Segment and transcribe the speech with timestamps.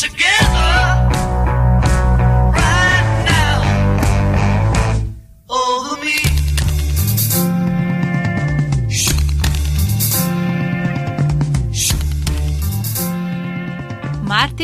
[0.00, 0.39] together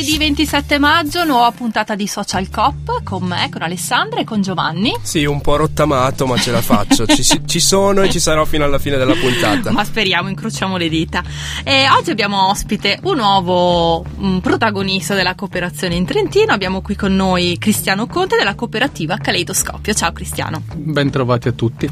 [0.06, 4.94] Martedì 27 maggio, nuova puntata di Social Cop con me, con Alessandra e con Giovanni.
[5.02, 7.06] Sì, un po' rottamato, ma ce la faccio.
[7.10, 9.72] Ci, ci sono e ci sarò fino alla fine della puntata.
[9.72, 11.24] Ma speriamo, incrociamo le dita.
[11.64, 16.52] E oggi abbiamo ospite un nuovo mm, protagonista della cooperazione in Trentino.
[16.52, 19.92] Abbiamo qui con noi Cristiano Conte della cooperativa Caleidoscopio.
[19.92, 20.62] Ciao Cristiano.
[20.72, 21.90] Ben trovati a tutti.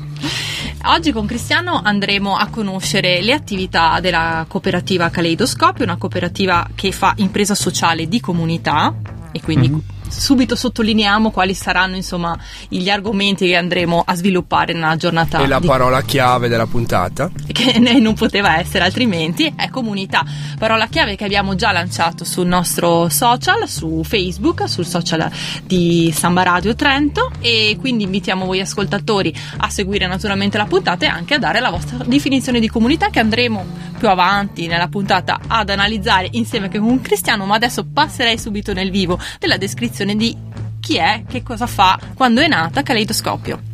[0.86, 7.14] Oggi con Cristiano andremo a conoscere le attività della cooperativa Caleidoscopio, una cooperativa che fa
[7.16, 8.94] impresa sociale di comunità
[9.32, 9.82] e quindi Mhm.
[10.20, 12.36] Subito sottolineiamo quali saranno insomma
[12.68, 17.30] gli argomenti che andremo a sviluppare nella giornata E la di parola chiave della puntata.
[17.52, 20.24] che non poteva essere altrimenti, è comunità.
[20.58, 25.30] Parola chiave che abbiamo già lanciato sul nostro social, su Facebook, sul social
[25.64, 31.08] di Samba Radio Trento e quindi invitiamo voi ascoltatori a seguire naturalmente la puntata e
[31.08, 35.70] anche a dare la vostra definizione di comunità che andremo più avanti nella puntata ad
[35.70, 40.36] analizzare insieme che con Cristiano, ma adesso passerei subito nel vivo della descrizione di
[40.80, 43.72] chi è, che cosa fa, quando è nata Caleidoscopio.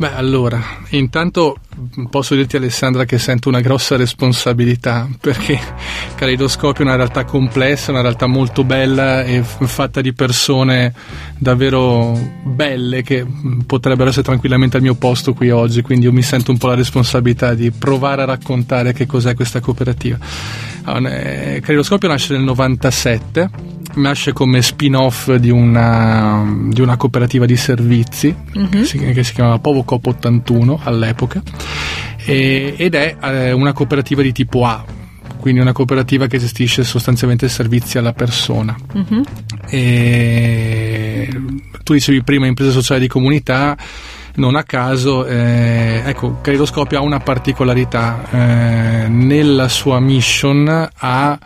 [0.00, 0.58] Beh, allora,
[0.90, 1.58] intanto
[2.08, 5.58] posso dirti Alessandra che sento una grossa responsabilità perché
[6.14, 10.94] Caleidoscopio è una realtà complessa, una realtà molto bella e fatta di persone
[11.36, 16.22] davvero belle che mh, potrebbero essere tranquillamente al mio posto qui oggi, quindi io mi
[16.22, 20.16] sento un po' la responsabilità di provare a raccontare che cos'è questa cooperativa.
[20.86, 28.34] Eh, Caleidoscopio nasce nel 97 nasce come spin-off di una, di una cooperativa di servizi
[28.70, 31.42] che, si, che si chiamava Povo Cop 81 all'epoca
[32.24, 34.84] e- ed è eh, una cooperativa di tipo A
[35.38, 39.22] quindi una cooperativa che gestisce sostanzialmente servizi alla persona Mhm.
[39.68, 41.28] e
[41.82, 43.76] tu dicevi prima impresa sociale di comunità
[44.34, 51.38] non a caso eh, ecco Caleidoscopio ha una particolarità eh, nella sua mission ha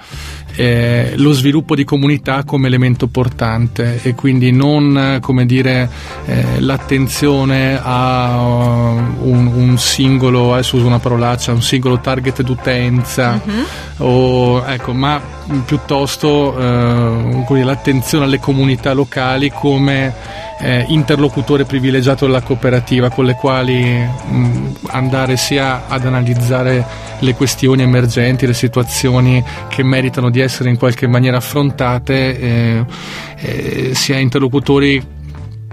[0.56, 5.88] eh, lo sviluppo di comunità come elemento portante e quindi non eh, come dire
[6.26, 13.40] eh, l'attenzione a uh, un, un singolo adesso uso una parolaccia un singolo target d'utenza
[13.98, 15.20] o, ecco, ma
[15.64, 20.12] piuttosto eh, l'attenzione alle comunità locali come
[20.58, 26.84] eh, interlocutore privilegiato della cooperativa con le quali mh, andare sia ad analizzare
[27.18, 32.84] le questioni emergenti, le situazioni che meritano di essere in qualche maniera affrontate, eh,
[33.36, 35.02] eh, sia interlocutori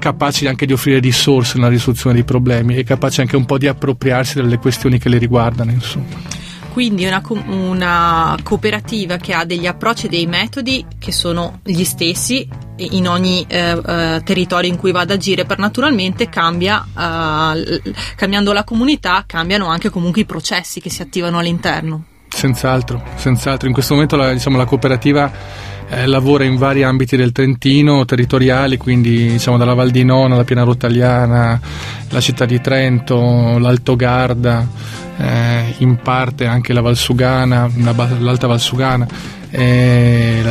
[0.02, 3.68] capaci anche di offrire risorse nella risoluzione dei problemi e capaci anche un po' di
[3.68, 6.40] appropriarsi delle questioni che le riguardano, insomma.
[6.74, 12.48] Quindi una, una cooperativa che ha degli approcci e dei metodi che sono gli stessi
[12.78, 17.82] in ogni eh, eh, territorio in cui va ad agire, per naturalmente cambia, eh,
[18.16, 22.06] cambiando la comunità, cambiano anche comunque i processi che si attivano all'interno.
[22.41, 23.68] Senz'altro, senz'altro.
[23.68, 25.31] In questo momento la, diciamo, la cooperativa
[25.90, 30.44] eh, lavora in vari ambiti del Trentino, territoriali, quindi diciamo, dalla Val di Nono, la
[30.44, 31.62] Piana Rotagliana,
[32.09, 34.68] la città di Trento, l'Alto Garda,
[35.18, 39.08] eh, in parte anche la Valsugana, l'Alta Valsugana.
[39.52, 40.44] Eh,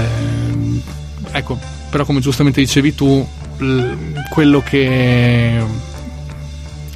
[1.33, 1.59] ecco,
[1.91, 3.27] però come giustamente dicevi tu,
[4.31, 5.89] quello che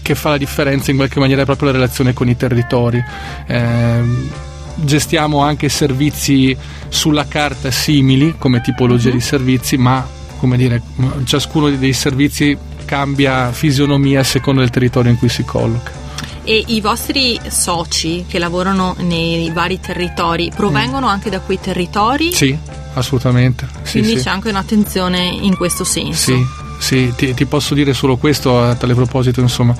[0.02, 3.02] che fa la differenza in qualche maniera è proprio la relazione con i territori.
[3.46, 4.30] Ehm,
[4.74, 6.56] gestiamo anche servizi
[6.88, 10.06] sulla carta simili come tipologia di servizi, ma
[10.38, 10.82] come dire,
[11.24, 16.02] ciascuno dei servizi cambia fisionomia a seconda del territorio in cui si colloca.
[16.44, 22.32] E i vostri soci che lavorano nei vari territori provengono anche da quei territori?
[22.34, 22.56] Sì,
[22.92, 23.66] assolutamente.
[23.82, 24.24] Sì, Quindi sì.
[24.24, 26.32] c'è anche un'attenzione in questo senso.
[26.32, 26.46] Sì,
[26.78, 29.74] sì, ti, ti posso dire solo questo a tale proposito, insomma,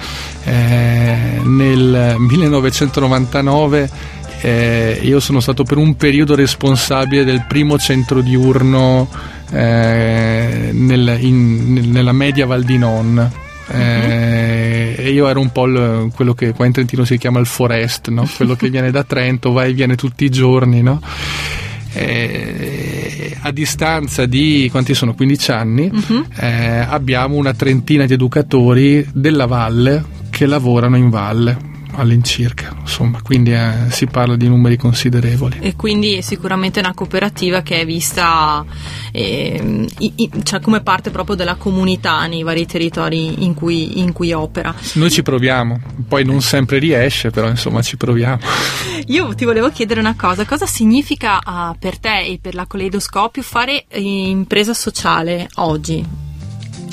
[0.44, 3.91] eh, nel 1999
[4.44, 9.09] eh, io sono stato per un periodo responsabile del primo centro diurno
[9.50, 13.31] eh, nel- in- nel- nella media Val di Non.
[13.67, 17.46] Eh, e io ero un po' il- quello che qua in Trentino si chiama il
[17.46, 18.29] forest, no?
[18.37, 21.00] quello che viene da Trento, va e viene tutti i giorni, no?
[21.97, 25.90] Eh, a distanza di quanti sono 15 anni
[26.40, 26.47] eh,
[26.88, 31.56] abbiamo una trentina di educatori della valle che lavorano in valle
[31.96, 35.58] all'incirca, insomma, quindi eh, si parla di numeri considerevoli.
[35.61, 38.64] E quindi è sicuramente una cooperativa che è vista
[39.12, 44.32] eh, i, cioè come parte proprio della comunità nei vari territori in cui, in cui,
[44.32, 44.75] opera.
[44.94, 48.40] Noi ci proviamo, poi non sempre riesce, però insomma ci proviamo.
[49.06, 53.43] Io ti volevo chiedere una cosa, cosa significa uh, per te e per la Coleidoscopio
[53.43, 56.05] fare impresa sociale oggi?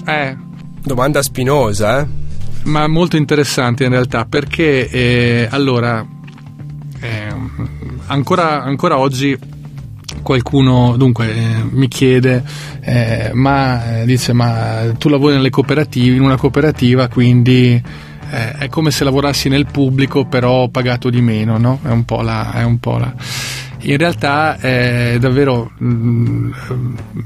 [0.06, 0.50] Eh.
[0.84, 2.21] Domanda spinosa, eh?
[2.64, 6.06] Ma molto interessante in realtà perché eh, allora
[7.00, 7.34] eh,
[8.08, 9.38] ancora, ancora, oggi
[10.22, 12.44] qualcuno dunque eh, mi chiede
[12.82, 17.82] eh, ma eh, dice ma tu lavori nelle cooperative in una cooperativa quindi
[18.32, 21.80] eh, è come se lavorassi nel pubblico però pagato di meno no?
[21.84, 23.14] è un po' la, è un po' la
[23.84, 26.52] in realtà è davvero mh, mm,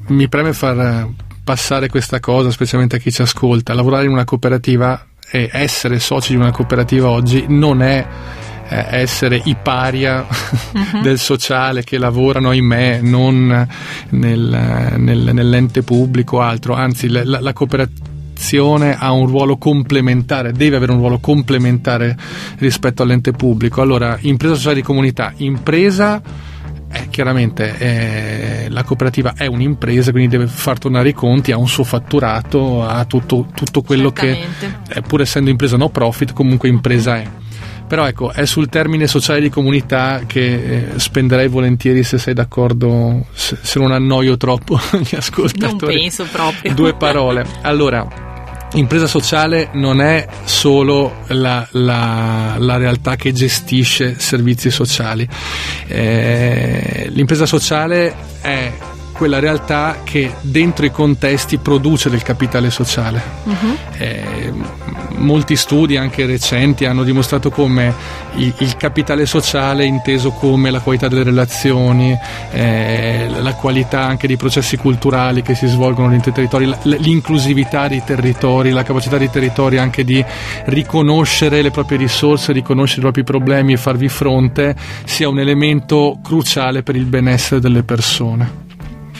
[0.08, 1.10] mi preme far
[1.44, 6.32] passare questa cosa specialmente a chi ci ascolta lavorare in una cooperativa e essere soci
[6.34, 8.08] di una cooperativa oggi non è
[8.68, 11.02] eh, essere i paria uh-huh.
[11.04, 13.68] del sociale che lavorano, ahimè, non
[14.10, 20.52] nel, nel, nell'ente pubblico o altro, anzi la, la, la cooperazione ha un ruolo complementare,
[20.52, 22.18] deve avere un ruolo complementare
[22.58, 23.82] rispetto all'ente pubblico.
[23.82, 26.22] Allora, impresa sociale di comunità, impresa
[26.96, 31.68] eh, chiaramente eh, la cooperativa è un'impresa, quindi deve far tornare i conti, ha un
[31.68, 34.46] suo fatturato, ha tutto, tutto quello che,
[34.88, 37.28] eh, pur essendo impresa no profit, comunque impresa è.
[37.88, 43.28] Però ecco, è sul termine sociale di comunità che eh, spenderei volentieri se sei d'accordo,
[43.34, 45.94] se, se non annoio troppo gli ascoltatori.
[45.94, 46.74] Non penso proprio.
[46.74, 47.46] Due parole.
[47.62, 48.25] Allora,
[48.76, 55.28] Impresa sociale non è solo la, la, la realtà che gestisce servizi sociali,
[55.88, 58.72] eh, l'impresa sociale è
[59.14, 63.22] quella realtà che dentro i contesti produce del capitale sociale.
[63.46, 63.78] Uh-huh.
[63.98, 64.54] Eh,
[65.18, 67.94] molti studi, anche recenti, hanno dimostrato come
[68.36, 72.18] il, il, capitale sociale inteso come la qualità delle relazioni,
[72.52, 78.04] eh, la qualità anche dei processi culturali che si svolgono all'interno dei territori, l'inclusività dei
[78.04, 80.24] territori, la capacità dei territori anche di
[80.66, 84.76] riconoscere le proprie risorse, riconoscere i propri problemi e farvi fronte,
[85.06, 88.64] sia un elemento cruciale per il benessere delle persone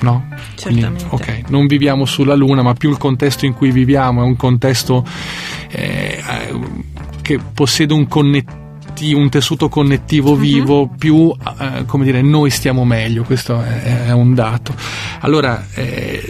[0.02, 0.28] no?
[0.56, 1.06] Certamente.
[1.08, 4.36] Quindi, ok, non viviamo sulla Luna, ma più il contesto in cui viviamo è un
[4.36, 5.04] contesto
[5.76, 6.60] eh,
[7.22, 8.64] che possiede un connettivo
[9.04, 10.38] un tessuto connettivo uh-huh.
[10.38, 14.74] vivo, più eh, come dire, noi stiamo meglio, questo è, è un dato.
[15.20, 16.24] Allora, eh,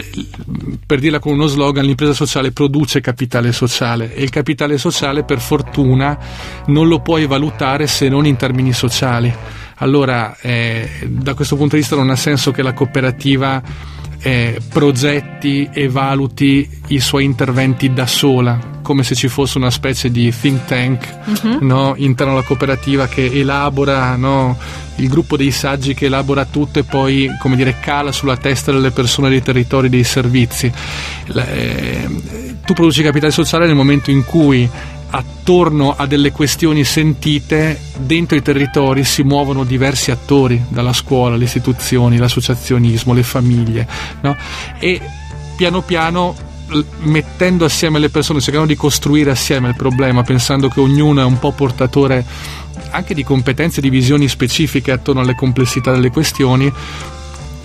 [0.84, 5.38] per dirla con uno slogan, l'impresa sociale produce capitale sociale e il capitale sociale, per
[5.38, 6.18] fortuna,
[6.66, 9.32] non lo puoi valutare se non in termini sociali
[9.80, 13.62] allora eh, da questo punto di vista non ha senso che la cooperativa
[14.20, 20.10] eh, progetti e valuti i suoi interventi da sola, come se ci fosse una specie
[20.10, 21.58] di think tank uh-huh.
[21.60, 24.56] no, interno alla cooperativa che elabora no,
[24.96, 28.90] il gruppo dei saggi che elabora tutto e poi come dire cala sulla testa delle
[28.90, 30.72] persone dei territori dei servizi.
[31.34, 32.08] Eh,
[32.64, 34.68] tu produci capitale sociale nel momento in cui
[35.10, 41.44] attorno a delle questioni sentite dentro i territori si muovono diversi attori, dalla scuola, le
[41.44, 43.86] istituzioni, l'associazionismo, le famiglie,
[44.22, 44.36] no?
[44.78, 45.00] e
[45.56, 46.34] piano piano
[47.02, 51.38] mettendo assieme le persone, cercando di costruire assieme il problema, pensando che ognuno è un
[51.38, 52.24] po' portatore
[52.90, 56.72] anche di competenze, di visioni specifiche attorno alle complessità delle questioni,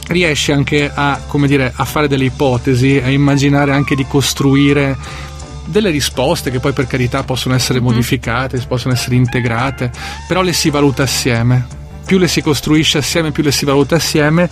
[0.08, 4.98] riesce anche a, dire, a fare delle ipotesi, a immaginare anche di costruire
[5.71, 7.88] delle risposte che poi per carità possono essere mm-hmm.
[7.88, 9.91] modificate, possono essere integrate,
[10.27, 11.79] però le si valuta assieme.
[12.06, 14.50] Più le si costruisce assieme, più le si valuta assieme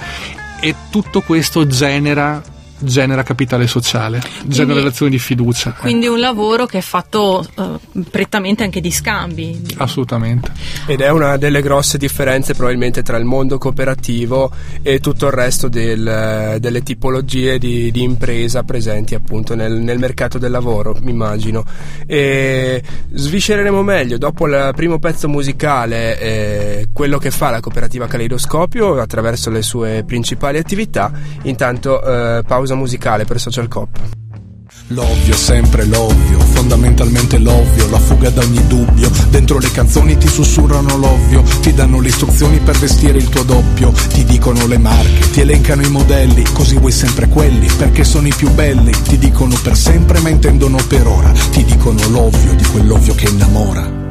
[0.62, 2.42] e tutto questo genera
[2.80, 5.71] genera capitale sociale, quindi, genera relazioni di fiducia.
[5.80, 9.62] Quindi un lavoro che è fatto uh, prettamente anche di scambi.
[9.78, 10.52] Assolutamente.
[10.86, 15.68] Ed è una delle grosse differenze probabilmente tra il mondo cooperativo e tutto il resto
[15.68, 21.64] del, delle tipologie di, di, impresa presenti appunto nel, nel, mercato del lavoro, mi immagino.
[22.06, 22.81] E
[23.12, 29.50] sviscereremo meglio dopo il primo pezzo musicale eh, quello che fa la cooperativa Caleidoscopio attraverso
[29.50, 31.12] le sue principali attività.
[31.44, 33.97] Intanto eh, pausa pausa musicale per Social Cop.
[34.90, 39.09] L'ovvio, sempre l'ovvio, fondamentalmente l'ovvio, la fuga da ogni dubbio.
[39.30, 43.92] Dentro le canzoni ti sussurrano l'ovvio, ti danno le istruzioni per vestire il tuo doppio,
[44.09, 48.33] ti dicono le marche, ti elencano i modelli, così vuoi sempre quelli, perché sono i
[48.35, 48.92] più belli.
[48.92, 54.08] Ti dicono per sempre ma intendono per ora, ti dicono l'ovvio di quell'ovvio che innamora.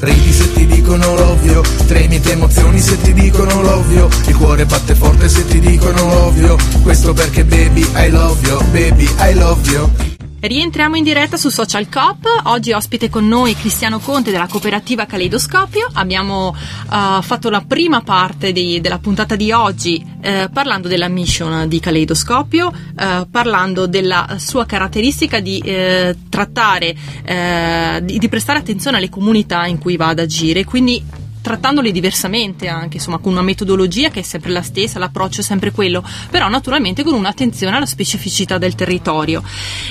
[0.00, 4.94] Ridi se ti dicono l'ovvio, tremi te emozioni se ti dicono l'ovvio, il cuore batte
[4.94, 10.17] forte se ti dicono l'ovvio, questo perché baby I love you, baby I love you.
[10.40, 15.88] Rientriamo in diretta su Social Cop, oggi ospite con noi Cristiano Conte della cooperativa Caleidoscopio,
[15.94, 21.66] abbiamo uh, fatto la prima parte di, della puntata di oggi uh, parlando della mission
[21.66, 25.60] di Caleidoscopio, uh, parlando della sua caratteristica di
[26.28, 26.94] trattare,
[28.02, 31.02] di, di prestare attenzione alle comunità in cui va ad agire, quindi
[31.40, 35.70] trattandoli diversamente anche, insomma, con una metodologia che è sempre la stessa, l'approccio è sempre
[35.70, 39.42] quello, però naturalmente con un'attenzione alla specificità del territorio.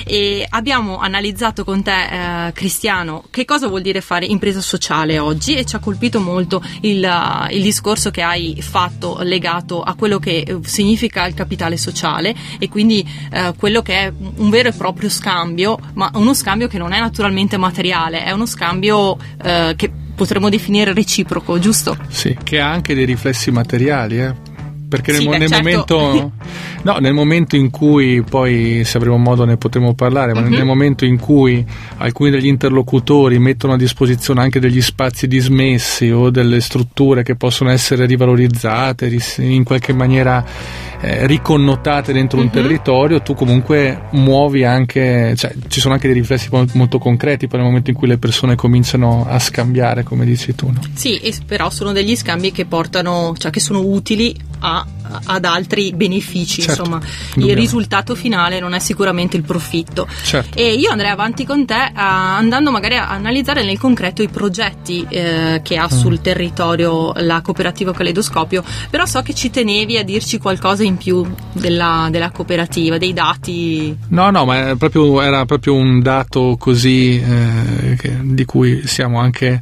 [0.04, 5.54] E abbiamo analizzato con te, eh, Cristiano, che cosa vuol dire fare impresa sociale oggi
[5.54, 10.58] e ci ha colpito molto il, il discorso che hai fatto legato a quello che
[10.64, 15.78] significa il capitale sociale e quindi eh, quello che è un vero e proprio scambio,
[15.94, 20.92] ma uno scambio che non è naturalmente materiale, è uno scambio eh, che potremmo definire
[20.92, 21.96] reciproco, giusto?
[22.08, 24.34] Sì, che ha anche dei riflessi materiali, eh?
[24.88, 25.96] perché sì, nel, beh, nel certo.
[25.98, 26.32] momento
[26.82, 30.48] no, nel momento in cui poi se avremo modo ne potremo parlare ma Mhm.
[30.54, 31.62] nel momento in cui
[31.98, 37.68] alcuni degli interlocutori mettono a disposizione anche degli spazi dismessi o delle strutture che possono
[37.68, 40.42] essere rivalorizzate ris- in qualche maniera
[41.00, 42.50] eh, riconnotate dentro un Mhm.
[42.52, 47.58] territorio tu comunque muovi anche cioè ci sono anche dei riflessi mo- molto concreti poi
[47.60, 50.80] nel momento in cui le persone cominciano a scambiare come dici tu no?
[50.94, 54.84] Sì, però sono degli scambi che portano, cioè che sono utili a-
[55.24, 57.00] ad altri benefici, Certo, insomma,
[57.36, 60.06] il risultato finale non è sicuramente il profitto.
[60.24, 64.28] certo E io andrei avanti con te eh, andando magari a analizzare nel concreto i
[64.28, 65.96] progetti eh, che ha Mm.
[65.98, 71.24] sul territorio la cooperativa Caleidoscopio, però so che ci tenevi a dirci qualcosa in più
[71.52, 73.96] della, della cooperativa, dei dati.
[74.08, 79.60] No, no, ma proprio- era proprio un dato così eh, che- di cui siamo anche,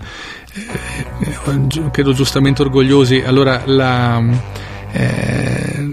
[0.55, 3.23] eh, credo giustamente orgogliosi.
[3.25, 4.23] Allora, la,
[4.93, 5.89] eh,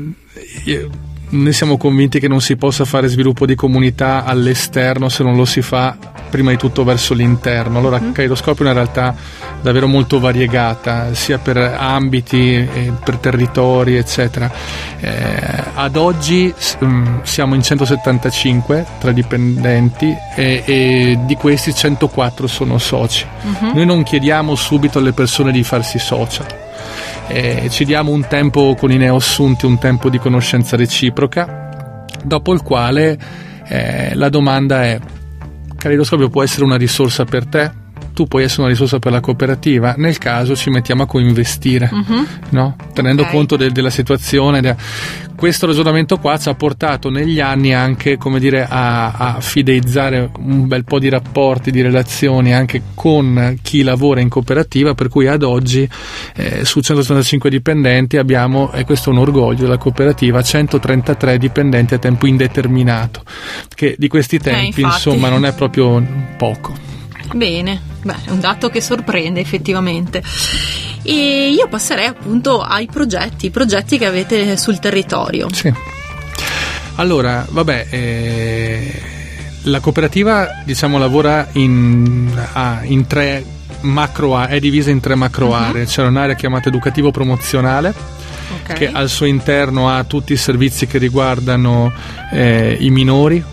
[0.65, 0.89] io-
[1.29, 5.45] noi siamo convinti che non si possa fare sviluppo di comunità all'esterno se non lo
[5.45, 5.97] si fa
[6.33, 7.77] prima di tutto verso l'interno.
[7.77, 9.13] Allora, Kaleidoscopio è una realtà
[9.61, 14.51] davvero molto variegata, sia per ambiti, eh, per territori, eccetera.
[14.99, 16.51] Eh, ad oggi
[16.83, 23.27] mm, siamo in 175 tra dipendenti e, e di questi 104 sono soci.
[23.71, 26.47] Noi non chiediamo subito alle persone di farsi social.
[27.27, 32.63] Eh, ci diamo un tempo con i neoassunti, un tempo di conoscenza reciproca, dopo il
[32.63, 33.17] quale
[33.67, 34.99] eh, la domanda è:
[35.83, 37.82] Caleidoscopio può essere una risorsa per te?
[38.13, 39.95] Tu puoi essere una risorsa per la cooperativa?
[39.97, 41.89] Nel caso ci mettiamo a coinvestire,
[42.49, 42.75] no?
[42.93, 43.29] tenendo Ok.
[43.31, 44.61] conto del- della situazione.
[44.61, 44.75] de-
[45.35, 50.67] Questo ragionamento qua ci ha portato negli anni anche come dire, a, a fideizzare un
[50.67, 55.41] bel po' di rapporti, di relazioni anche con chi lavora in cooperativa, per cui ad
[55.41, 55.89] oggi
[56.35, 61.97] eh, su 165 dipendenti abbiamo, e questo è un orgoglio della cooperativa, 133 dipendenti a
[61.97, 63.23] tempo indeterminato,
[63.73, 65.07] che di questi tempi infatti.
[65.09, 66.01] insomma non è proprio
[66.37, 66.73] poco.
[67.33, 70.21] Bene, beh, è un dato che sorprende effettivamente.
[71.03, 75.47] E io passerei appunto ai progetti, i progetti che avete sul territorio.
[75.51, 75.73] Sì.
[76.95, 79.01] Allora, vabbè, eh,
[79.63, 83.43] la cooperativa diciamo lavora in, ah, in tre
[83.81, 85.85] macro aree, è divisa in tre macro aree.
[85.85, 87.93] C'è un'area chiamata educativo promozionale
[88.61, 88.73] Ok.
[88.73, 91.91] che al suo interno ha tutti i servizi che riguardano
[92.31, 93.43] eh, i minori,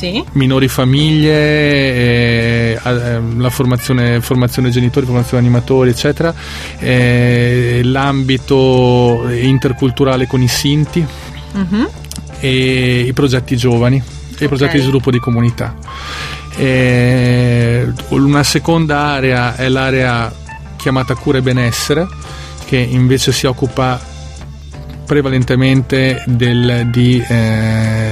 [0.00, 0.24] Sì.
[0.32, 6.32] minori famiglie, eh, eh, la formazione, formazione genitori, formazione animatori, eccetera,
[6.78, 11.04] eh, l'ambito interculturale con i Sinti
[11.52, 11.88] Mhm.
[12.40, 14.02] e i progetti giovani
[14.38, 15.76] e i progetti di sviluppo di comunità.
[16.56, 20.32] Eh, una seconda area è l'area
[20.76, 22.08] chiamata cura e benessere,
[22.64, 24.00] che invece si occupa
[25.04, 28.09] prevalentemente del- di, eh,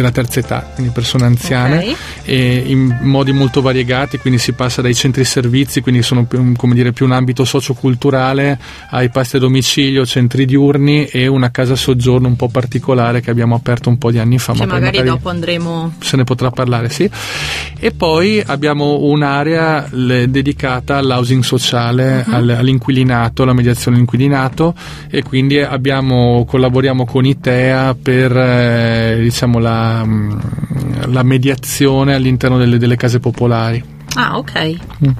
[0.00, 1.96] della terza età, quindi persone anziane, Ok.
[2.24, 6.92] e in modi molto variegati, quindi si passa dai centri servizi, quindi sono più, dire,
[6.92, 8.58] più un ambito socioculturale,
[8.90, 13.54] ai pasti a domicilio, centri diurni e una casa soggiorno un po' particolare che abbiamo
[13.54, 14.52] aperto un po' di anni fa.
[14.52, 15.94] Che ma poi magari dopo andremo.
[16.00, 17.08] se ne potrà parlare, sì.
[17.80, 22.34] E poi abbiamo un'area le- dedicata all'housing sociale, Mhm.
[22.34, 24.74] al- all'inquilinato, alla mediazione all'inquilinato
[25.10, 30.38] e quindi abbiamo, collaboriamo con ITEA per eh, diciamo la, mm,
[31.06, 33.82] la mediazione all'interno delle, delle case popolari.
[34.14, 34.76] Ah, ok.
[35.06, 35.10] Mm.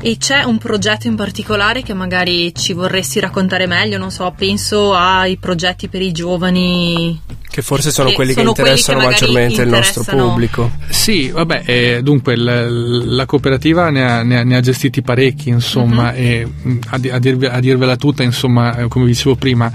[0.00, 3.98] E c'è un progetto in particolare che magari ci vorresti raccontare meglio?
[3.98, 8.60] Non so, penso ai progetti per i giovani Che forse sono che quelli sono che
[8.60, 10.70] interessano quelli che maggiormente il nostro pubblico.
[10.88, 15.48] Sì, vabbè, eh, dunque l- la cooperativa ne ha, ne, ha, ne ha, gestiti parecchi,
[15.48, 16.16] insomma, uh-huh.
[16.16, 16.46] e
[16.88, 19.72] a, a, dirvi, a dirvela tutta, insomma, eh, come dicevo prima,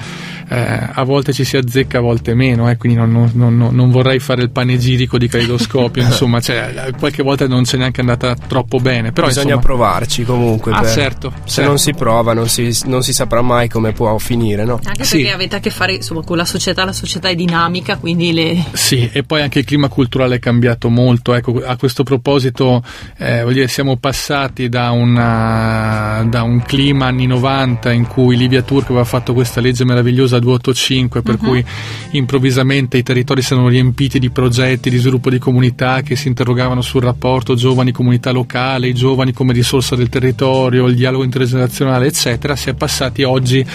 [0.49, 3.89] eh, a volte ci si azzecca, a volte meno, eh, quindi non, non, non, non,
[3.89, 8.79] vorrei fare il panegirico di caleidoscopio, insomma, cioè, qualche volta non c'è neanche andata troppo
[8.79, 9.11] bene.
[9.11, 10.71] Però, Bisogna insomma, provarci comunque.
[10.71, 11.33] Ah, per, certo.
[11.43, 11.69] Se certo.
[11.69, 14.79] non si prova non si, non si, saprà mai come può finire, no?
[14.83, 15.17] Anche sì.
[15.17, 17.62] perché avete a che fare insomma, con la società, la società è dinamica,
[17.99, 18.63] quindi le...
[18.73, 21.33] Sì, e poi anche il clima culturale è cambiato molto.
[21.33, 22.83] Ecco, a questo proposito,
[23.17, 28.91] eh, dire, siamo passati da, una, da un clima anni 90 in cui Livia Turco
[28.91, 31.47] aveva fatto questa legge meravigliosa 285 per uh-huh.
[31.47, 31.65] cui
[32.11, 36.81] improvvisamente i territori si erano riempiti di progetti di sviluppo di comunità che si interrogavano
[36.81, 42.69] sul rapporto giovani-comunità locale, i giovani come risorsa del territorio, il dialogo intergenerazionale, eccetera, si
[42.69, 43.65] è passati oggi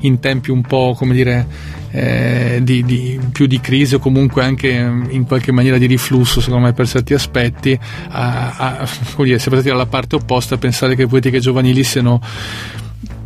[0.00, 1.46] in tempi un po' come dire
[1.94, 6.66] eh, di, di, più di crisi o comunque anche in qualche maniera di riflusso secondo
[6.66, 7.76] me per certi aspetti
[8.10, 8.88] a, a,
[9.24, 12.20] dire, si è passati dalla parte opposta a pensare che le politiche giovanili siano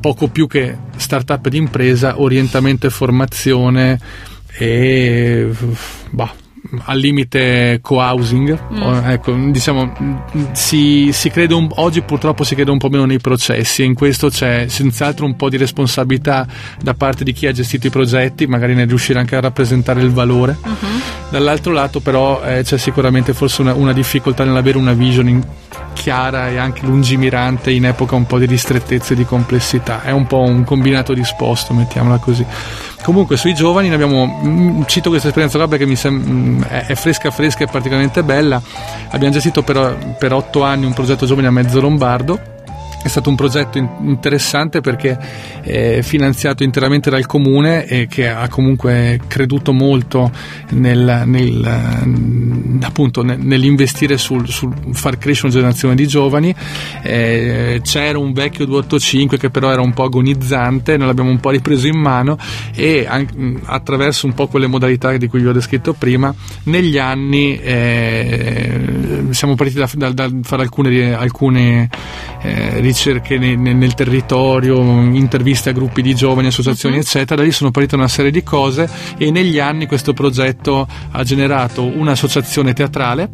[0.01, 4.01] poco più che startup di impresa, orientamento e formazione
[4.57, 5.51] e
[6.11, 6.33] bah,
[6.85, 9.09] al limite co-housing, mm.
[9.09, 9.93] ecco, diciamo,
[10.53, 13.95] si, si crede un, oggi purtroppo si crede un po' meno nei processi e in
[13.95, 16.47] questo c'è senz'altro un po' di responsabilità
[16.81, 20.11] da parte di chi ha gestito i progetti, magari nel riuscire anche a rappresentare il
[20.11, 20.57] valore.
[20.67, 20.99] Mm-hmm.
[21.31, 25.45] Dall'altro lato però eh, c'è sicuramente forse una, una difficoltà nell'avere una vision in,
[25.99, 30.03] chiara e anche lungimirante in epoca un po' di ristrettezza e di complessità.
[30.03, 32.47] È un po' un combinato disposto, mettiamola così.
[33.09, 37.31] Comunque sui giovani abbiamo, mm, cito questa esperienza qua perché mi sem- mm, è fresca
[37.31, 38.61] fresca e particolarmente bella.
[39.09, 42.39] Abbiamo gestito per, per otto anni un progetto giovani a mezzo lombardo
[43.03, 45.17] è stato un progetto interessante perché
[45.63, 50.31] è finanziato interamente dal comune e che ha comunque creduto molto
[50.71, 56.55] nel, nel, appunto, nell'investire sul, sul, far crescere una generazione di giovani.
[57.03, 61.51] Eh, c'era un vecchio 285 che però era un po' agonizzante, noi l'abbiamo un po'
[61.51, 62.37] ripreso in mano
[62.75, 67.59] e anche, attraverso un po' quelle modalità di cui vi ho descritto prima, negli anni
[67.61, 71.89] eh, siamo partiti da, da, da fare alcune, alcune
[72.43, 77.03] eh, ricerche nel, nel, territorio, interviste a gruppi di giovani, associazioni, uh-huh.
[77.03, 77.37] eccetera.
[77.37, 81.83] Da lì sono partite una serie di cose e negli anni questo progetto ha generato
[81.83, 83.31] un'associazione teatrale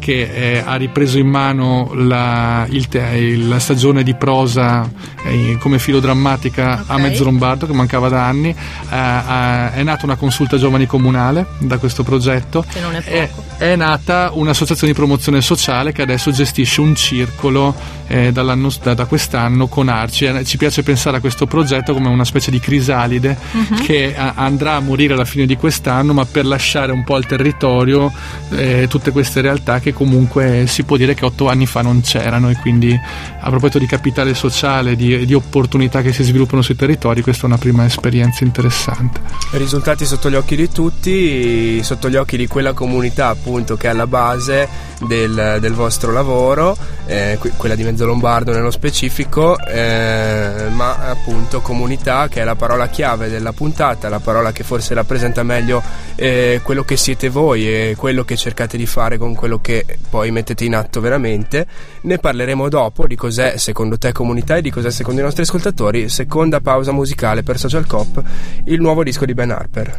[0.00, 4.90] che eh, ha ripreso in mano la, te- la stagione di prosa
[5.24, 6.96] eh, come filodrammatica okay.
[6.96, 8.48] a mezzo lombardo che mancava da anni.
[8.48, 12.64] Eh, è nata una consulta giovani comunale da questo progetto.
[12.68, 13.44] Che non è poco.
[13.58, 17.74] È, è nata un'associazione di promozione sociale che adesso gestisce un circolo
[18.08, 20.24] eh, da, da, quest'anno con Arci.
[20.24, 23.82] Eh, ci piace pensare a questo progetto come una specie di crisalide uh-huh.
[23.84, 27.26] che a- andrà a morire alla fine di quest'anno, ma per lasciare un po' al
[27.26, 28.10] territorio
[28.50, 32.50] eh, tutte queste realtà che comunque si può dire che otto anni fa non c'erano
[32.50, 32.98] e quindi
[33.40, 37.46] a proposito di capitale sociale, di, di opportunità che si sviluppano sui territori, questa è
[37.46, 39.20] una prima esperienza interessante.
[39.52, 43.90] Risultati sotto gli occhi di tutti, sotto gli occhi di quella comunità appunto che è
[43.90, 44.68] alla base
[45.06, 46.76] del, del vostro lavoro,
[47.06, 52.88] eh, quella di Mezzo Lombardo nello specifico, eh, ma appunto comunità che è la parola
[52.88, 55.82] chiave della puntata, la parola che forse rappresenta meglio
[56.16, 60.30] eh, quello che siete voi e quello che cercate di fare con quello che poi
[60.30, 61.66] mettete in atto veramente.
[62.02, 66.08] Ne parleremo dopo di cos'è secondo te comunità e di cos'è secondo i nostri ascoltatori.
[66.08, 68.22] Seconda pausa musicale per Social Cop,
[68.64, 69.98] il nuovo disco di Ben Harper.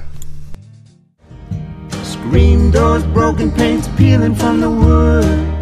[2.03, 5.59] Screen doors, broken paints peeling from the wood.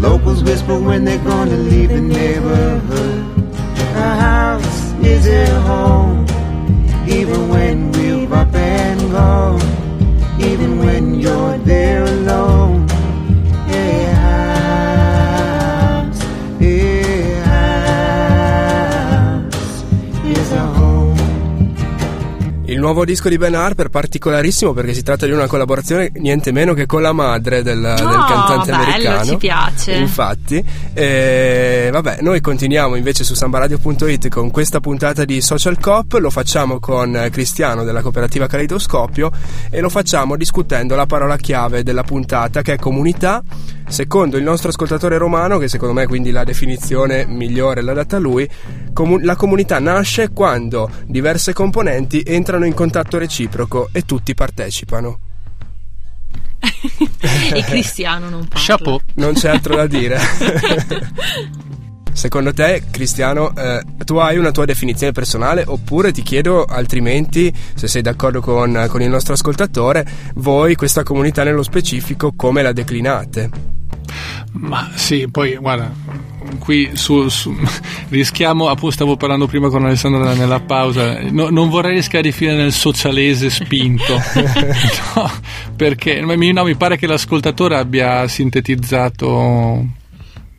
[0.00, 2.97] Locals whisper when they're gonna leave the neighborhood.
[22.88, 26.86] Nuovo disco di Ben Harper particolarissimo perché si tratta di una collaborazione niente meno che
[26.86, 29.24] con la madre del, no, del cantante bello, americano.
[29.24, 29.92] ci piace.
[29.92, 36.30] Infatti, eh, vabbè, noi continuiamo invece su sambaradio.it con questa puntata di Social Cop, lo
[36.30, 39.30] facciamo con Cristiano della cooperativa Caleidoscopio
[39.68, 43.42] e lo facciamo discutendo la parola chiave della puntata che è comunità.
[43.88, 48.48] Secondo il nostro ascoltatore romano, che secondo me quindi la definizione migliore l'ha data lui,
[48.92, 55.18] comu- la comunità nasce quando diverse componenti entrano in contatto reciproco e tutti partecipano.
[56.60, 58.64] e Cristiano non parla.
[58.64, 59.00] Chapeau.
[59.14, 60.18] Non c'è altro da dire.
[62.12, 67.86] Secondo te, Cristiano, eh, tu hai una tua definizione personale oppure ti chiedo altrimenti, se
[67.86, 73.77] sei d'accordo con, con il nostro ascoltatore, voi questa comunità nello specifico come la declinate?
[74.60, 75.92] Ma sì, poi guarda,
[76.58, 77.54] qui su, su,
[78.10, 82.56] rischiamo, appunto stavo parlando prima con Alessandra nella pausa, no, non vorrei rischiare di finire
[82.56, 84.14] nel socialese spinto,
[85.14, 85.30] no,
[85.76, 89.86] perché no, mi pare che l'ascoltatore abbia sintetizzato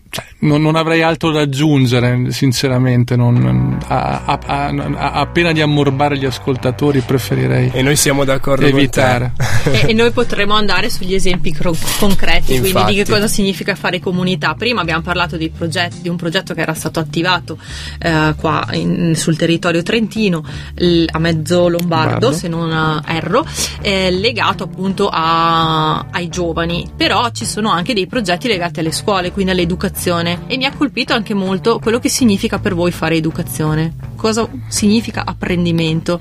[0.10, 3.18] cioè, non, non, avrei altro da aggiungere, sinceramente.
[3.18, 7.72] Non, a, a, a, appena di ammorbare gli ascoltatori, preferirei.
[7.74, 9.34] E noi siamo d'accordo evitare.
[9.66, 12.72] e, e, noi potremo andare sugli esempi cro- concreti, Infatti.
[12.72, 14.54] quindi di che cosa significa fare comunità.
[14.54, 17.58] Prima abbiamo parlato di, progetti, di un progetto che era stato attivato
[18.00, 22.32] eh, qua in, sul territorio trentino, l- a mezzo lombardo, Bardo.
[22.32, 23.46] se non erro,
[23.82, 26.90] eh, legato appunto ai giovani.
[26.96, 30.40] Però ci sono anche dei progetti legati alle scuole, quindi all'educazione educazione.
[30.48, 35.24] E mi ha colpito anche molto quello che significa per voi fare educazione, cosa significa
[35.26, 36.20] apprendimento?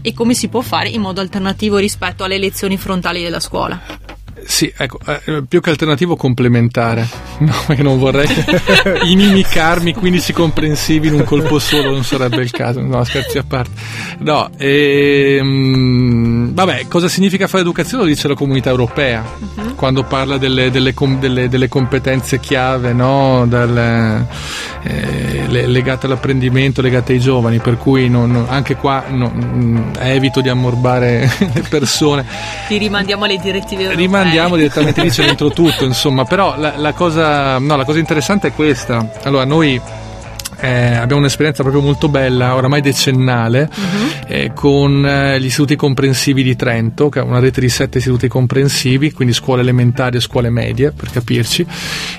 [0.00, 4.07] E come si può fare in modo alternativo rispetto alle lezioni frontali della scuola.
[4.50, 7.06] Sì, ecco, eh, più che alternativo complementare,
[7.40, 8.26] no, perché non vorrei
[9.04, 13.70] inimicarmi 15 comprensivi in un colpo solo, non sarebbe il caso, no, scherzi a parte.
[14.20, 19.74] No, ehm, vabbè, cosa significa fare educazione lo dice la comunità europea, uh-huh.
[19.74, 24.26] quando parla delle, delle, delle, delle competenze chiave, no, Dal,
[24.82, 30.48] eh, legate all'apprendimento, legate ai giovani, per cui non, non, anche qua non, evito di
[30.48, 32.24] ammorbare le persone.
[32.66, 34.04] Ti rimandiamo alle direttive europee.
[34.04, 37.98] Rimandiamo andiamo direttamente lì, c'è dentro tutto, insomma, però la, la, cosa, no, la cosa
[37.98, 39.10] interessante è questa.
[39.24, 39.80] Allora, noi
[40.60, 44.26] eh, abbiamo un'esperienza proprio molto bella, oramai decennale, uh-huh.
[44.28, 48.28] eh, con eh, gli istituti comprensivi di Trento, che è una rete di sette istituti
[48.28, 51.66] comprensivi, quindi scuole elementari e scuole medie, per capirci.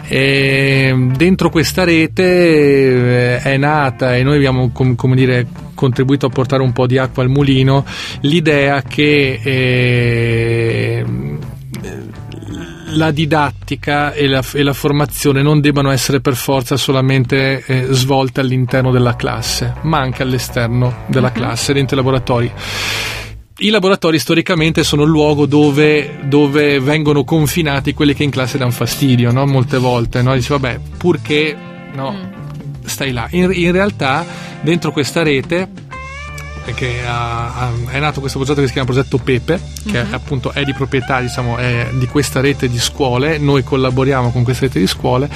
[0.07, 6.29] E dentro questa rete eh, è nata e noi abbiamo, com- come dire, contribuito a
[6.29, 7.85] portare un po' di acqua al mulino
[8.21, 11.05] l'idea che eh,
[12.89, 18.41] la didattica e la, e la, formazione non debbano essere per forza solamente eh, svolte
[18.41, 21.33] all'interno della classe, ma anche all'esterno della uh-huh.
[21.33, 22.51] classe, dentro i laboratori.
[23.61, 28.71] I laboratori storicamente sono il luogo dove, dove, vengono confinati quelli che in classe danno
[28.71, 29.45] fastidio, no?
[29.45, 30.21] molte volte.
[30.21, 30.33] No?
[30.33, 31.57] Dice, vabbè, purché
[31.93, 32.85] no, mm.
[32.85, 33.27] stai là.
[33.31, 34.25] In, in realtà,
[34.61, 35.87] dentro questa rete
[36.73, 40.13] che ha, ha, è nato questo progetto che si chiama Progetto Pepe, che uh-huh.
[40.13, 44.65] appunto è di proprietà diciamo, è di questa rete di scuole, noi collaboriamo con questa
[44.65, 45.29] rete di scuole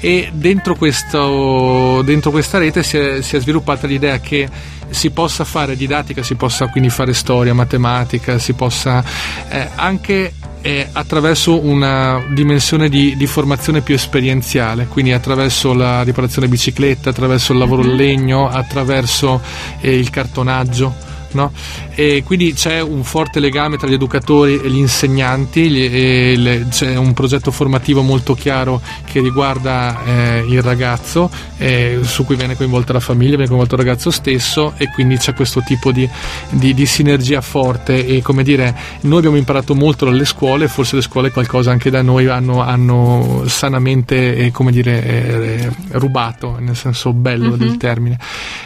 [0.00, 4.48] e dentro, questo, dentro questa rete si è, si è sviluppata l'idea che
[4.90, 9.04] si possa fare didattica, si possa quindi fare storia, matematica, si possa
[9.48, 16.48] eh, anche eh, attraverso una dimensione di, di, formazione più esperienziale, quindi attraverso la riparazione
[16.48, 17.96] bicicletta, attraverso il lavoro in mhm.
[17.96, 19.40] legno, attraverso
[19.80, 21.52] eh, il cartonaggio no?
[21.94, 26.66] E quindi c'è un forte legame tra gli educatori e gli insegnanti, gli, e le,
[26.68, 32.56] c'è un progetto formativo molto chiaro che riguarda eh, il ragazzo, eh, su cui viene
[32.56, 36.08] coinvolta la famiglia, viene coinvolto il ragazzo stesso e quindi c'è questo tipo di,
[36.50, 41.02] di, di sinergia forte e come dire, noi abbiamo imparato molto dalle scuole, forse le
[41.02, 47.12] scuole qualcosa anche da noi hanno, hanno sanamente eh, come dire, eh, rubato, nel senso
[47.12, 47.58] bello mm-hmm.
[47.58, 48.18] del termine.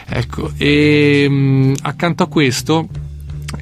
[0.06, 2.86] Ecco, e mh, mm, accanto a questo questo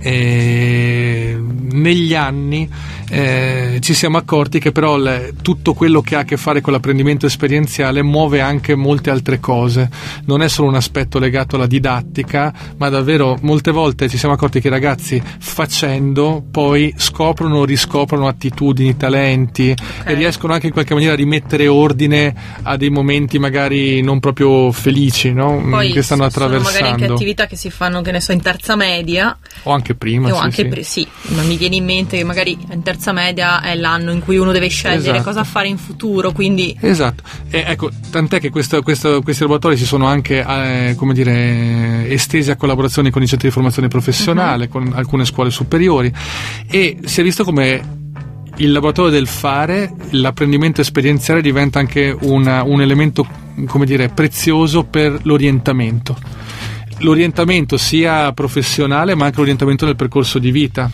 [0.00, 2.68] eh, negli anni
[3.10, 6.72] eh, ci siamo accorti che però le, tutto quello che ha a che fare con
[6.72, 9.90] l'apprendimento esperienziale muove anche molte altre cose,
[10.26, 14.60] non è solo un aspetto legato alla didattica, ma davvero molte volte ci siamo accorti
[14.60, 20.12] che i ragazzi facendo poi scoprono o riscoprono attitudini, talenti okay.
[20.12, 24.70] e riescono anche in qualche maniera a rimettere ordine a dei momenti magari non proprio
[24.72, 25.60] felici no?
[25.68, 26.68] poi che stanno attraversando.
[26.68, 29.36] Sono magari anche attività che si fanno, che ne so, in terza media.
[29.64, 30.30] O anche prima.
[30.30, 30.68] O sì, anche sì.
[30.68, 34.12] Pre- sì, ma mi viene in mente che magari in terza terza media è l'anno
[34.12, 35.22] in cui uno deve scegliere esatto.
[35.22, 36.76] cosa fare in futuro, quindi...
[36.78, 42.06] Esatto, e ecco, tant'è che questo, questo, questi laboratori si sono anche, eh, come dire,
[42.10, 44.70] estesi a collaborazioni con i centri di formazione professionale, uh-huh.
[44.70, 46.12] con alcune scuole superiori
[46.68, 47.98] e si è visto come
[48.56, 53.26] il laboratorio del fare, l'apprendimento esperienziale diventa anche una, un elemento,
[53.66, 56.49] come dire, prezioso per l'orientamento
[57.00, 60.90] l'orientamento sia professionale ma anche l'orientamento nel percorso di vita,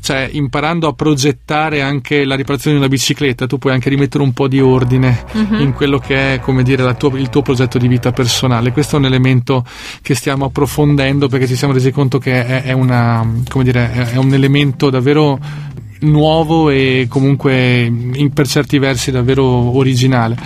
[0.00, 4.32] cioè imparando a progettare anche la riparazione di una bicicletta, tu puoi anche rimettere un
[4.32, 5.60] po' di ordine uh-huh.
[5.60, 8.72] in quello che è come dire tua, il tuo progetto di vita personale.
[8.72, 9.64] Questo è un elemento
[10.02, 13.26] che stiamo approfondendo perché ci siamo resi conto che è, è, una,
[13.62, 15.38] dire, è un elemento davvero
[16.00, 20.36] nuovo e comunque in, per certi versi davvero originale.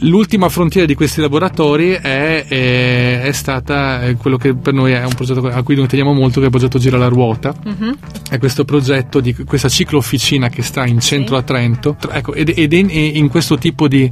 [0.00, 5.14] L'ultima frontiera di questi laboratori è, è, è, stata quello che per noi è un
[5.14, 7.54] progetto a cui noi teniamo molto, che è il progetto Gira la Ruota.
[7.66, 7.92] Mm-hmm.
[8.30, 11.42] È questo progetto di questa ciclo officina che sta in centro sì.
[11.42, 11.96] a Trento.
[12.10, 14.10] Ecco, ed, ed in, in, questo tipo di,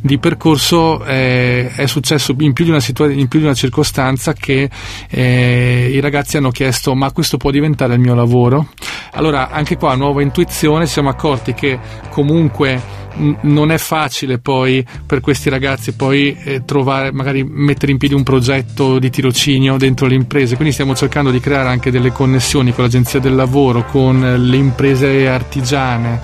[0.00, 4.32] di percorso eh, è successo in più di una, situa- in più di una circostanza
[4.32, 4.70] che
[5.08, 8.68] eh, i ragazzi hanno chiesto ma questo può diventare il mio lavoro?
[9.12, 11.78] Allora anche qua nuova intuizione, ci siamo accorti che
[12.10, 13.04] comunque
[13.42, 18.22] non è facile poi per questi ragazzi poi eh, trovare, magari mettere in piedi un
[18.22, 22.84] progetto di tirocinio dentro le imprese, quindi stiamo cercando di creare anche delle connessioni con
[22.84, 26.20] l'agenzia del lavoro, con le imprese artigiane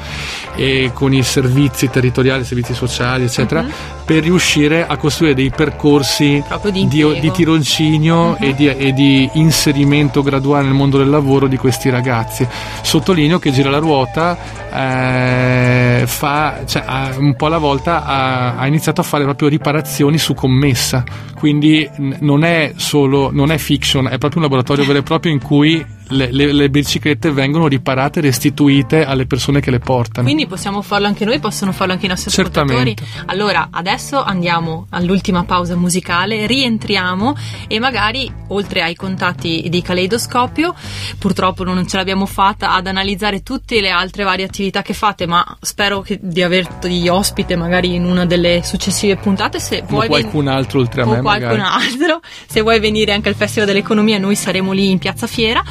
[0.54, 3.70] e con i servizi territoriali, i servizi sociali, eccetera, uh-huh.
[4.04, 8.36] per riuscire a costruire dei percorsi di, di, di, tirocinio uh-huh.
[8.38, 12.46] e, di, e, di, inserimento graduale nel mondo del lavoro di questi ragazzi.
[12.82, 14.36] Sottolineo che Gira la Ruota
[14.72, 16.81] eh, fa, cioè,
[17.18, 22.44] un po' alla volta ha, ha, iniziato a fare proprio riparazioni su commessa, quindi non
[22.44, 26.30] è solo, non è fiction, è proprio un laboratorio vero e proprio in cui le,
[26.30, 30.26] le, le, biciclette vengono riparate e restituite alle persone che le portano.
[30.26, 32.94] Quindi possiamo farlo anche noi, possono farlo anche i nostri ascoltatori.
[33.26, 37.34] Allora, adesso andiamo all'ultima pausa musicale, rientriamo
[37.66, 40.74] e magari, oltre ai contatti di Caleidoscopio,
[41.18, 45.44] purtroppo non ce l'abbiamo fatta ad analizzare tutte le altre varie attività che fate, ma
[45.60, 49.58] spero di averti ospite magari in una delle successive puntate.
[49.58, 51.18] Se vuoi qualcun ven- altro oltre a me.
[51.18, 51.84] O qualcun magari.
[51.84, 52.20] altro.
[52.46, 55.62] Se vuoi venire anche al Festival dell'Economia, noi saremo lì in Piazza Fiera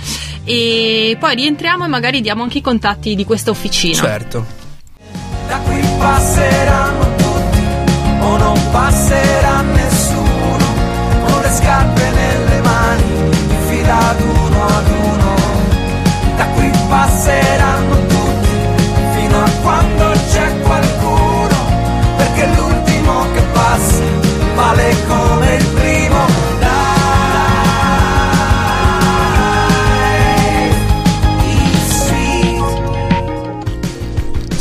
[0.43, 3.95] e poi rientriamo e magari diamo anche i contatti di questa officina.
[3.95, 4.45] Certo.
[5.47, 7.59] Da qui passeranno tutti
[8.19, 10.65] o non passerà nessuno
[11.25, 13.03] con le scarpe nelle mani,
[13.67, 15.35] fila ad uno ad uno.
[16.37, 18.10] Da qui passeranno tutti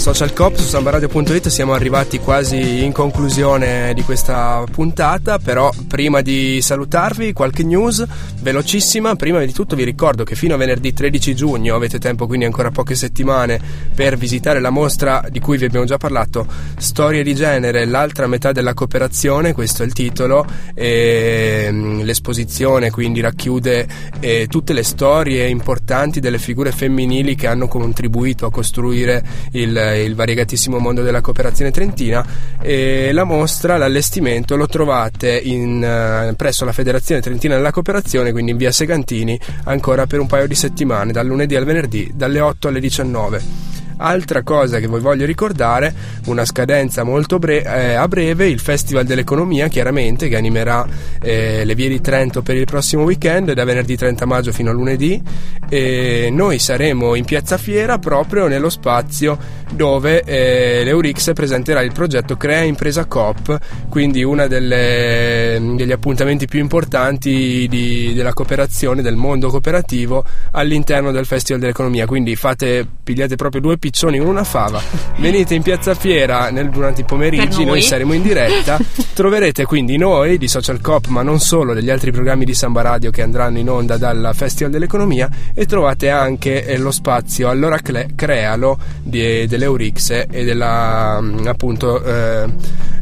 [0.00, 6.62] Social Cop su sambaradio.it siamo arrivati quasi in conclusione di questa puntata, però prima di
[6.62, 8.02] salutarvi qualche news
[8.40, 12.46] velocissima, prima di tutto vi ricordo che fino a venerdì 13 giugno avete tempo quindi
[12.46, 13.60] ancora poche settimane
[13.94, 16.46] per visitare la mostra di cui vi abbiamo già parlato,
[16.78, 20.46] Storie di genere, l'altra metà della cooperazione, questo è il titolo,
[20.80, 23.86] mm, l'esposizione quindi racchiude
[24.18, 30.14] eh, tutte le storie importanti delle figure femminili che hanno contribuito a costruire il il
[30.14, 32.24] variegatissimo mondo della cooperazione trentina
[32.60, 38.52] e la mostra, l'allestimento lo trovate in, uh, presso la Federazione Trentina della Cooperazione, quindi
[38.52, 42.68] in via Segantini, ancora per un paio di settimane, dal lunedì al venerdì, dalle 8
[42.68, 43.79] alle 19.
[44.02, 45.94] Altra cosa che vi voglio ricordare,
[46.26, 50.86] una scadenza molto bre- eh, a breve, il Festival dell'Economia chiaramente che animerà
[51.20, 54.72] eh, le vie di Trento per il prossimo weekend da venerdì 30 maggio fino a
[54.72, 55.22] lunedì
[55.68, 59.38] e noi saremo in Piazza Fiera proprio nello spazio
[59.70, 63.58] dove eh, l'Eurix presenterà il progetto Crea Impresa Coop,
[63.88, 71.60] quindi uno degli appuntamenti più importanti di, della cooperazione, del mondo cooperativo all'interno del Festival
[71.60, 74.80] dell'Economia, quindi fate, pigliate proprio due piccioni con una fava,
[75.18, 77.66] venite in Piazza Fiera nel, durante i pomeriggi, noi.
[77.66, 77.82] noi.
[77.82, 78.78] saremo in diretta,
[79.14, 83.10] troverete quindi noi di Social Coop, ma non solo, degli altri programmi di Samba Radio
[83.10, 88.78] che andranno in onda dal Festival dell'Economia e trovate anche eh, lo spazio Allora Crealo
[89.02, 92.44] di, dell'Eurix e della, mm, appunto eh,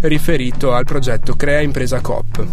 [0.00, 2.46] riferito al progetto Crea Impresa Coop.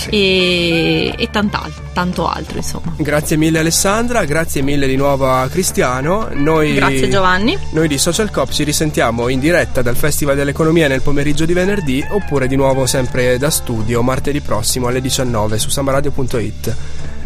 [0.08, 2.94] e, e tant'al- tanto altro insomma.
[2.96, 6.28] Grazie mille Alessandra, grazie mille di nuovo a Cristiano.
[6.32, 7.58] Noi, Grazie Giovanni.
[7.72, 12.02] Noi di Social Cop ci risentiamo in diretta dal Festival dell'Economia nel pomeriggio di venerdì
[12.08, 16.76] oppure di nuovo sempre da studio martedì prossimo alle 19 su sambaradio.it.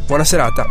[0.06, 0.66] Buona serata.